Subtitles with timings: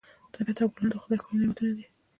[0.33, 1.85] طبیعت او ګلونه د خدای ښکلي نعمتونه دي.